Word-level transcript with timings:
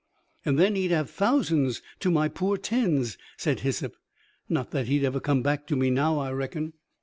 "And 0.43 0.57
then 0.57 0.73
he'd 0.75 0.89
have 0.89 1.11
thousands 1.11 1.83
to 1.99 2.09
my 2.09 2.27
poor 2.27 2.57
tens," 2.57 3.19
said 3.37 3.59
Hyssop. 3.59 3.95
"Not 4.49 4.71
that 4.71 4.87
he'd 4.87 5.03
ever 5.05 5.19
come 5.19 5.43
back 5.43 5.67
to 5.67 5.75
me 5.75 5.91
now, 5.91 6.17
I 6.17 6.31
reckon." 6.31 6.73